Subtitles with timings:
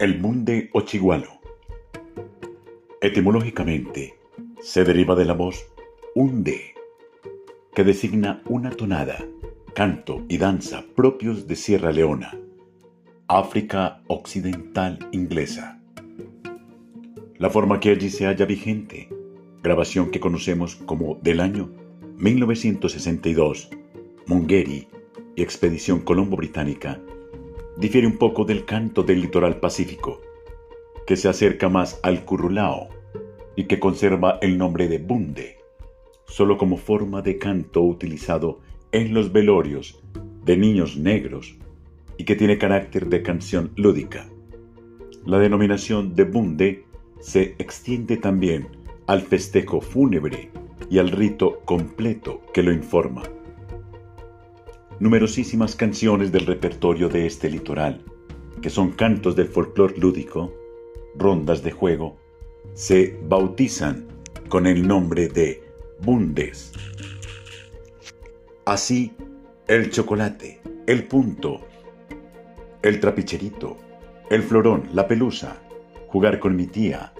[0.00, 1.28] El bunde o chigualo.
[3.02, 4.14] Etimológicamente,
[4.62, 5.66] se deriva de la voz
[6.14, 6.72] unde,
[7.74, 9.22] que designa una tonada,
[9.74, 12.34] canto y danza propios de Sierra Leona,
[13.28, 15.82] África Occidental Inglesa.
[17.36, 19.10] La forma que allí se halla vigente,
[19.62, 21.68] grabación que conocemos como del año
[22.16, 23.68] 1962,
[24.24, 24.88] Mongeri
[25.36, 27.02] y Expedición Colombo-Británica,
[27.80, 30.20] difiere un poco del canto del litoral pacífico,
[31.06, 32.88] que se acerca más al currulao
[33.56, 35.56] y que conserva el nombre de bunde,
[36.26, 38.60] solo como forma de canto utilizado
[38.92, 39.98] en los velorios
[40.44, 41.56] de niños negros
[42.18, 44.28] y que tiene carácter de canción lúdica.
[45.24, 46.84] La denominación de bunde
[47.18, 48.68] se extiende también
[49.06, 50.50] al festejo fúnebre
[50.90, 53.22] y al rito completo que lo informa
[55.00, 58.04] numerosísimas canciones del repertorio de este litoral,
[58.60, 60.52] que son cantos del folclore lúdico,
[61.16, 62.18] rondas de juego,
[62.74, 64.06] se bautizan
[64.48, 65.64] con el nombre de
[66.02, 66.72] bundes.
[68.66, 69.12] Así,
[69.66, 71.66] el chocolate, el punto,
[72.82, 73.78] el trapicherito,
[74.28, 75.62] el florón, la pelusa,
[76.08, 77.14] jugar con mi tía,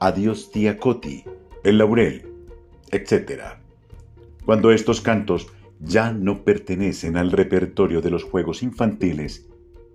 [0.00, 1.24] adiós tía Coti,
[1.64, 2.28] el laurel,
[2.90, 3.42] etc.
[4.44, 5.48] Cuando estos cantos
[5.80, 9.48] ya no pertenecen al repertorio de los juegos infantiles,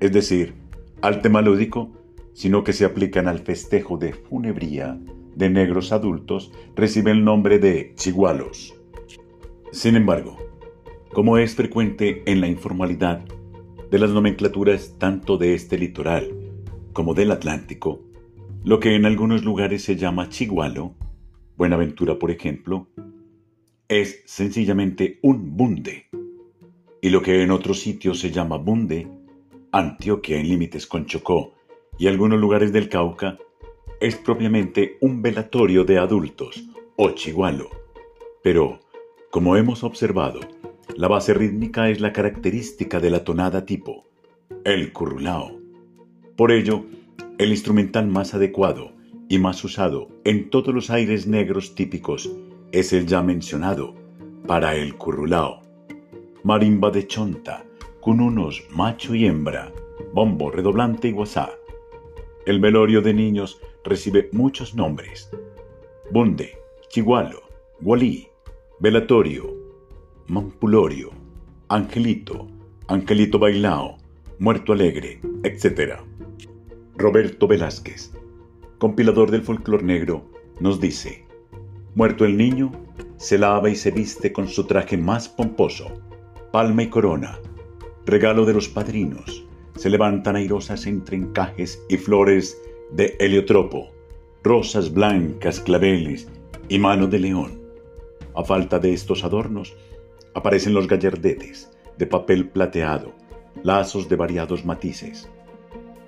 [0.00, 0.54] es decir,
[1.02, 1.92] al tema lúdico,
[2.32, 4.98] sino que se aplican al festejo de funebría
[5.34, 8.74] de negros adultos, recibe el nombre de chigualos.
[9.70, 10.36] Sin embargo,
[11.12, 13.24] como es frecuente en la informalidad
[13.90, 16.28] de las nomenclaturas tanto de este litoral
[16.92, 18.00] como del Atlántico,
[18.64, 20.94] lo que en algunos lugares se llama chigualo,
[21.56, 22.88] Buenaventura por ejemplo,
[23.88, 26.06] es sencillamente un bunde.
[27.00, 29.08] Y lo que en otros sitios se llama bunde,
[29.72, 31.54] Antioquia en límites con Chocó
[31.98, 33.38] y algunos lugares del Cauca,
[34.00, 37.70] es propiamente un velatorio de adultos o chigualo.
[38.42, 38.78] Pero,
[39.30, 40.40] como hemos observado,
[40.94, 44.04] la base rítmica es la característica de la tonada tipo,
[44.64, 45.58] el currulao.
[46.36, 46.84] Por ello,
[47.38, 48.92] el instrumental más adecuado
[49.28, 52.30] y más usado en todos los aires negros típicos
[52.72, 53.94] es el ya mencionado
[54.46, 55.62] para el currulao.
[56.42, 57.64] Marimba de chonta,
[58.00, 59.72] con unos macho y hembra,
[60.12, 61.50] bombo redoblante y guasá.
[62.46, 65.30] El velorio de niños recibe muchos nombres.
[66.10, 66.58] Bunde,
[66.88, 67.42] chigualo,
[67.80, 68.28] gualí,
[68.80, 69.54] velatorio,
[70.26, 71.10] mampulorio,
[71.68, 72.48] angelito,
[72.86, 73.98] angelito bailao,
[74.38, 76.00] muerto alegre, etc.
[76.96, 78.12] Roberto Velázquez,
[78.78, 80.24] compilador del folclor negro,
[80.60, 81.27] nos dice,
[81.94, 82.70] Muerto el niño,
[83.16, 85.86] se lava y se viste con su traje más pomposo,
[86.52, 87.40] palma y corona,
[88.06, 89.44] regalo de los padrinos.
[89.76, 92.60] Se levantan airosas entre encajes y flores
[92.92, 93.90] de heliotropo,
[94.42, 96.28] rosas blancas, claveles
[96.68, 97.60] y mano de león.
[98.34, 99.74] A falta de estos adornos,
[100.34, 103.12] aparecen los gallardetes de papel plateado,
[103.62, 105.28] lazos de variados matices.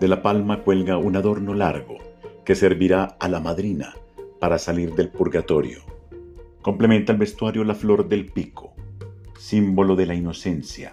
[0.00, 1.98] De la palma cuelga un adorno largo
[2.44, 3.94] que servirá a la madrina
[4.38, 5.80] para salir del purgatorio.
[6.62, 8.74] Complementa el vestuario la flor del pico,
[9.38, 10.92] símbolo de la inocencia.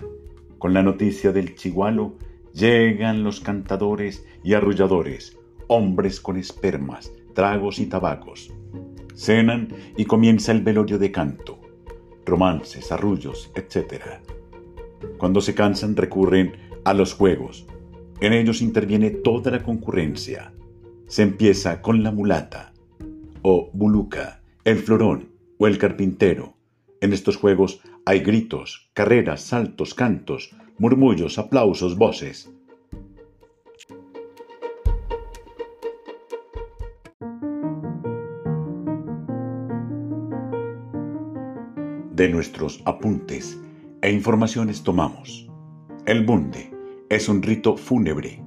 [0.57, 2.17] Con la noticia del chigualo
[2.53, 5.37] llegan los cantadores y arrulladores,
[5.67, 8.53] hombres con espermas, tragos y tabacos.
[9.15, 11.59] Cenan y comienza el velorio de canto,
[12.25, 14.03] romances, arrullos, etc.
[15.17, 16.53] Cuando se cansan recurren
[16.83, 17.65] a los juegos.
[18.19, 20.53] En ellos interviene toda la concurrencia.
[21.07, 22.70] Se empieza con la mulata,
[23.41, 26.53] o buluca, el florón o el carpintero.
[27.01, 32.51] En estos juegos hay gritos, carreras, saltos, cantos, murmullos, aplausos, voces.
[42.11, 43.59] De nuestros apuntes
[44.01, 45.49] e informaciones tomamos.
[46.05, 46.71] El bunde
[47.09, 48.43] es un rito fúnebre,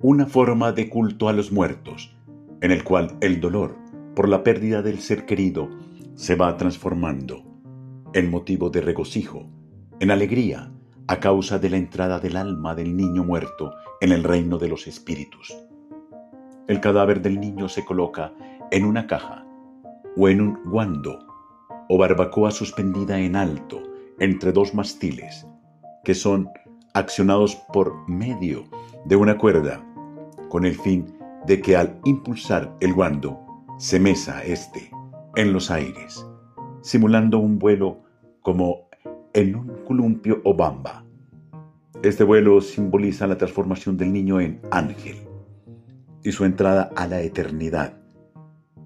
[0.00, 2.16] una forma de culto a los muertos,
[2.60, 3.81] en el cual el dolor,
[4.14, 5.68] por la pérdida del ser querido,
[6.14, 7.42] se va transformando
[8.12, 9.48] en motivo de regocijo,
[10.00, 10.70] en alegría,
[11.08, 14.86] a causa de la entrada del alma del niño muerto en el reino de los
[14.86, 15.56] espíritus.
[16.68, 18.32] El cadáver del niño se coloca
[18.70, 19.46] en una caja
[20.16, 21.26] o en un guando
[21.88, 23.82] o barbacoa suspendida en alto
[24.18, 25.46] entre dos mastiles
[26.04, 26.48] que son
[26.94, 28.64] accionados por medio
[29.04, 29.84] de una cuerda
[30.48, 31.14] con el fin
[31.46, 33.51] de que al impulsar el guando
[33.82, 34.92] se mesa éste
[35.34, 36.24] en los aires,
[36.82, 37.98] simulando un vuelo
[38.40, 38.88] como
[39.32, 41.04] en un columpio o bamba.
[42.00, 45.16] Este vuelo simboliza la transformación del niño en ángel.
[46.22, 47.98] y su entrada a la eternidad,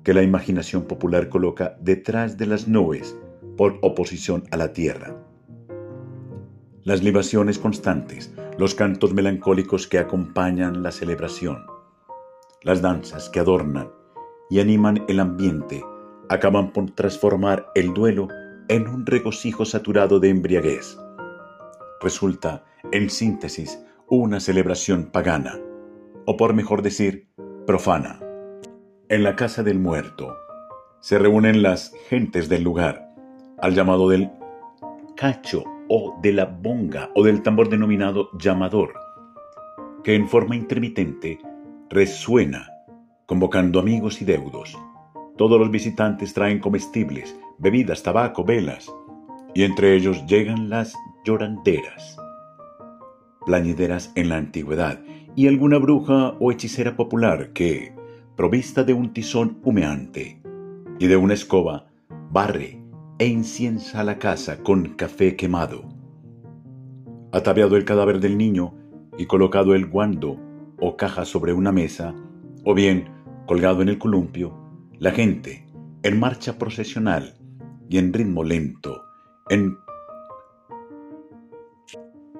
[0.03, 3.19] que la imaginación popular coloca detrás de las nubes
[3.59, 5.15] por oposición a la tierra.
[6.85, 11.67] Las libaciones constantes, los cantos melancólicos que acompañan la celebración,
[12.63, 13.91] las danzas que adornan
[14.51, 15.85] y animan el ambiente,
[16.29, 18.29] acaban por transformar el duelo
[18.69, 20.99] en un regocijo saturado de embriaguez.
[22.01, 25.59] Resulta, en síntesis, una celebración pagana,
[26.27, 27.29] o por mejor decir,
[27.67, 28.21] profana.
[29.09, 30.37] En la casa del muerto
[31.01, 33.09] se reúnen las gentes del lugar,
[33.59, 34.31] al llamado del
[35.17, 38.93] cacho o de la bonga o del tambor denominado llamador,
[40.03, 41.39] que en forma intermitente
[41.89, 42.69] resuena,
[43.27, 44.79] convocando amigos y deudos.
[45.37, 48.91] Todos los visitantes traen comestibles, bebidas, tabaco, velas,
[49.55, 50.95] y entre ellos llegan las
[51.25, 52.17] lloranderas,
[53.45, 55.01] plañideras en la antigüedad,
[55.35, 57.95] y alguna bruja o hechicera popular que,
[58.37, 60.41] provista de un tizón humeante
[60.99, 61.89] y de una escoba,
[62.31, 62.83] barre
[63.19, 65.85] e inciensa la casa con café quemado.
[67.33, 68.75] Ataviado el cadáver del niño
[69.19, 70.39] y colocado el guando
[70.79, 72.15] o caja sobre una mesa,
[72.65, 73.16] o bien
[73.47, 74.53] colgado en el columpio,
[74.99, 75.67] la gente,
[76.03, 77.39] en marcha procesional
[77.89, 79.05] y en ritmo lento,
[79.49, 79.79] en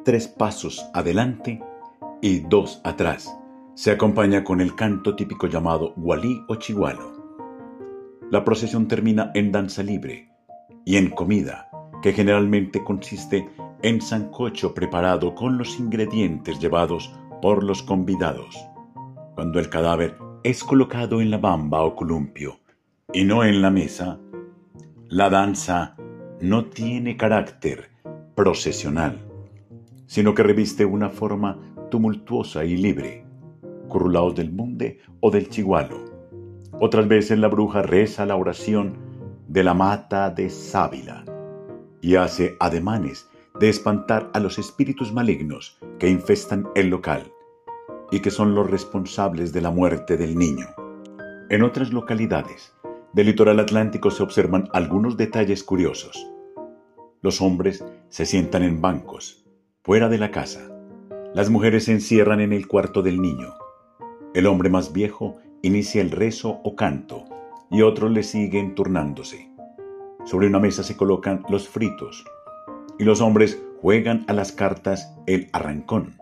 [0.05, 1.63] tres pasos adelante
[2.21, 3.35] y dos atrás,
[3.75, 7.13] se acompaña con el canto típico llamado gualí o chigualo.
[8.31, 10.33] La procesión termina en danza libre
[10.85, 11.71] y en comida,
[12.03, 13.49] que generalmente consiste
[13.83, 18.57] en sancocho preparado con los ingredientes llevados por los convidados.
[19.35, 22.61] Cuando el cadáver es colocado en la bamba o columpio
[23.13, 24.21] y no en la mesa,
[25.09, 25.97] la danza
[26.41, 27.91] no tiene carácter
[28.37, 29.19] procesional,
[30.07, 31.59] sino que reviste una forma
[31.91, 33.27] tumultuosa y libre
[33.89, 36.05] corrulados del munde o del chigualo.
[36.79, 38.99] Otras veces la bruja reza la oración
[39.49, 41.25] de la mata de sábila
[42.01, 43.29] y hace ademanes
[43.59, 47.33] de espantar a los espíritus malignos que infestan el local
[48.11, 50.67] y que son los responsables de la muerte del niño.
[51.49, 52.75] En otras localidades
[53.13, 56.27] del litoral atlántico se observan algunos detalles curiosos.
[57.23, 59.45] Los hombres se sientan en bancos,
[59.83, 60.71] fuera de la casa.
[61.35, 63.55] Las mujeres se encierran en el cuarto del niño
[64.37, 67.25] el hombre más viejo inicia el rezo o canto
[67.71, 69.51] y otros le siguen turnándose.
[70.27, 72.23] Sobre una mesa se colocan los fritos
[72.99, 76.19] y los hombres juegan a las cartas el arrancón.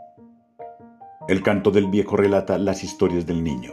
[1.27, 3.73] El canto del viejo relata las historias del niño.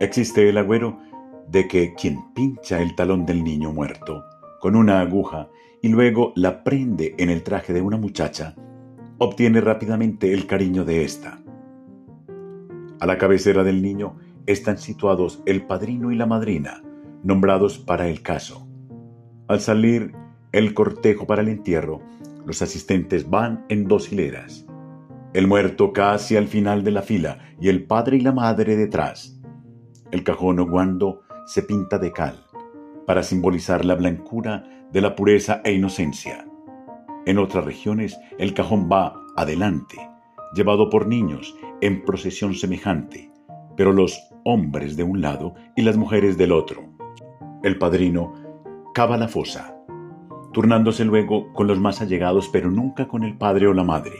[0.00, 0.98] Existe el agüero
[1.46, 4.24] de que quien pincha el talón del niño muerto
[4.58, 5.50] con una aguja
[5.82, 8.54] y luego la prende en el traje de una muchacha,
[9.18, 11.42] obtiene rápidamente el cariño de ésta.
[13.00, 14.16] A la cabecera del niño
[14.46, 16.82] están situados el padrino y la madrina,
[17.22, 18.66] nombrados para el caso.
[19.46, 20.14] Al salir
[20.52, 22.00] el cortejo para el entierro,
[22.46, 24.66] los asistentes van en dos hileras.
[25.32, 29.40] El muerto casi al final de la fila y el padre y la madre detrás.
[30.10, 32.44] El cajón o guando se pinta de cal,
[33.06, 36.48] para simbolizar la blancura de la pureza e inocencia.
[37.26, 39.98] En otras regiones el cajón va adelante,
[40.52, 43.30] llevado por niños en procesión semejante,
[43.76, 46.82] pero los hombres de un lado y las mujeres del otro.
[47.62, 48.34] El padrino
[48.94, 49.76] cava la fosa,
[50.52, 54.16] turnándose luego con los más allegados, pero nunca con el padre o la madre.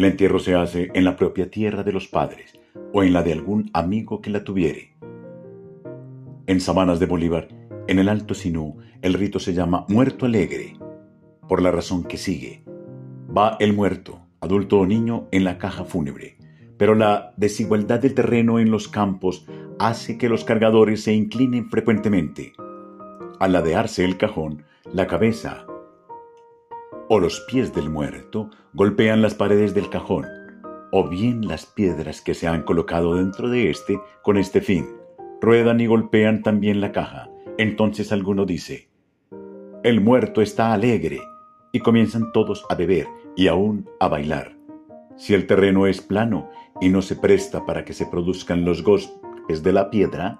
[0.00, 2.58] El entierro se hace en la propia tierra de los padres
[2.94, 4.96] o en la de algún amigo que la tuviere.
[6.46, 7.48] En Sabanas de Bolívar,
[7.86, 10.78] en el Alto Sinú, el rito se llama muerto alegre,
[11.46, 12.64] por la razón que sigue.
[13.36, 16.38] Va el muerto, adulto o niño, en la caja fúnebre
[16.78, 19.44] pero la desigualdad del terreno en los campos
[19.78, 22.54] hace que los cargadores se inclinen frecuentemente.
[23.38, 24.64] Al ladearse el cajón,
[24.94, 25.66] la cabeza
[27.12, 30.26] o los pies del muerto golpean las paredes del cajón,
[30.92, 34.86] o bien las piedras que se han colocado dentro de éste con este fin.
[35.40, 37.28] Ruedan y golpean también la caja.
[37.58, 38.90] Entonces alguno dice,
[39.82, 41.20] el muerto está alegre,
[41.72, 44.56] y comienzan todos a beber y aún a bailar.
[45.16, 46.48] Si el terreno es plano
[46.80, 50.38] y no se presta para que se produzcan los golpes de la piedra,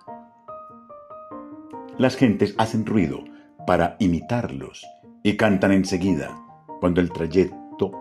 [1.99, 3.25] las gentes hacen ruido
[3.67, 4.87] para imitarlos
[5.25, 6.47] y cantan enseguida
[6.81, 7.93] cuando el trayecto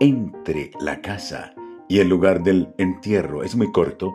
[0.00, 1.54] entre la casa
[1.88, 4.14] y el lugar del entierro es muy corto,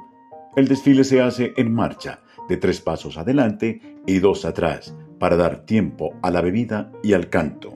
[0.56, 5.66] el desfile se hace en marcha de tres pasos adelante y dos atrás para dar
[5.66, 7.76] tiempo a la bebida y al canto.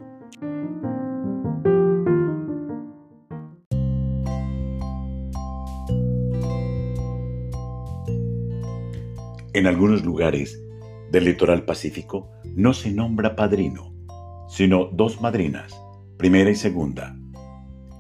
[9.54, 10.64] En algunos lugares
[11.12, 13.92] del litoral pacífico no se nombra padrino,
[14.48, 15.74] sino dos madrinas,
[16.18, 17.16] primera y segunda,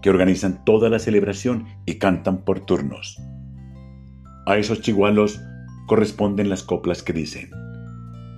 [0.01, 3.21] que organizan toda la celebración y cantan por turnos.
[4.45, 5.41] A esos chigualos
[5.87, 7.51] corresponden las coplas que dicen,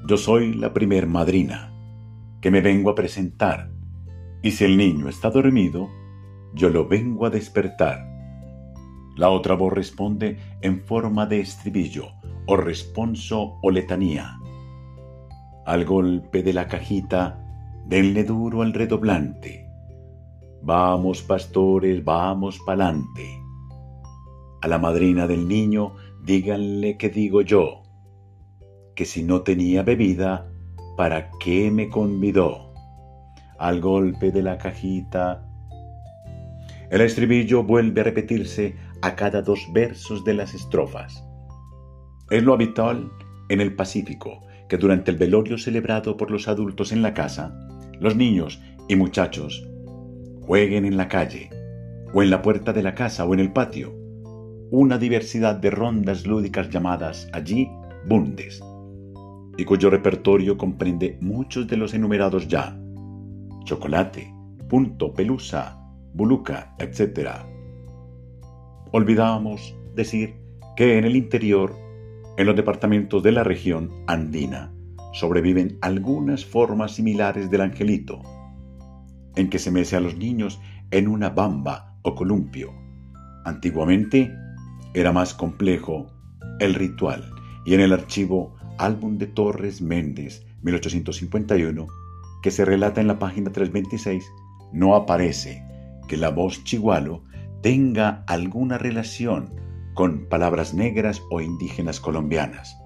[0.07, 1.73] yo soy la primer madrina,
[2.41, 3.71] que me vengo a presentar,
[4.41, 5.89] y si el niño está dormido,
[6.53, 8.07] yo lo vengo a despertar.
[9.15, 12.07] La otra voz responde en forma de estribillo,
[12.47, 14.39] o responso o letanía.
[15.65, 17.45] Al golpe de la cajita,
[17.85, 19.68] denle duro al redoblante.
[20.61, 23.41] Vamos, pastores, vamos pa'lante.
[24.61, 27.83] A la madrina del niño, díganle que digo yo,
[28.95, 30.51] que si no tenía bebida,
[30.97, 32.73] ¿para qué me convidó?
[33.57, 35.45] Al golpe de la cajita.
[36.91, 41.23] El estribillo vuelve a repetirse a cada dos versos de las estrofas.
[42.29, 43.09] Es lo habitual
[43.47, 47.57] en el Pacífico que durante el velorio celebrado por los adultos en la casa,
[47.99, 49.65] los niños y muchachos
[50.49, 51.51] jueguen en la calle,
[52.11, 53.93] o en la puerta de la casa o en el patio,
[54.71, 57.69] una diversidad de rondas lúdicas llamadas allí
[58.07, 58.59] bundes,
[59.57, 62.75] y cuyo repertorio comprende muchos de los enumerados ya,
[63.63, 64.33] chocolate,
[64.67, 67.29] punto, pelusa, buluca, etc.
[68.91, 70.33] Olvidábamos decir
[70.75, 71.75] que en el interior,
[72.37, 74.73] en los departamentos de la región andina,
[75.13, 78.23] sobreviven algunas formas similares del angelito,
[79.35, 80.59] en que se mece a los niños
[80.91, 82.73] en una bamba o columpio.
[83.45, 84.33] Antiguamente
[84.93, 86.07] era más complejo
[86.59, 87.31] el ritual
[87.65, 91.87] y en el archivo Álbum de Torres Méndez, 1851,
[92.41, 94.25] que se relata en la página 326,
[94.71, 95.63] no aparece
[96.07, 97.23] que la voz chigualo
[97.61, 99.53] tenga alguna relación
[99.93, 102.77] con palabras negras o indígenas colombianas.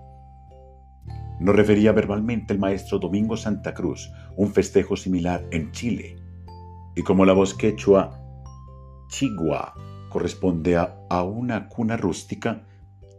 [1.39, 6.15] Nos refería verbalmente el maestro Domingo Santa Cruz, un festejo similar en Chile,
[6.95, 8.19] y como la voz quechua
[9.07, 9.73] chigua
[10.09, 12.63] corresponde a, una cuna rústica,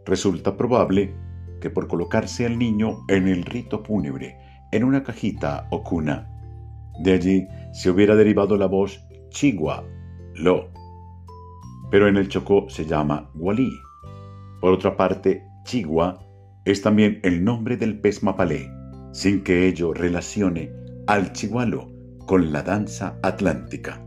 [0.05, 1.13] resulta probable
[1.59, 4.37] que por colocarse al niño en el rito fúnebre,
[4.71, 6.29] en una cajita o cuna,
[6.99, 9.83] de allí se hubiera derivado la voz chigua,
[10.35, 10.69] lo.
[11.91, 13.69] Pero en el Chocó se llama gualí.
[14.61, 16.19] Por otra parte, chigua
[16.63, 18.71] es también el nombre del pez mapalé,
[19.11, 20.71] sin que ello relacione
[21.07, 21.94] al chigualo
[22.25, 24.04] con la danza atlántica.